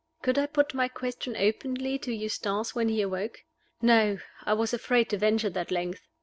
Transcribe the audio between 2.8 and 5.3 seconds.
he awoke? No; I was afraid to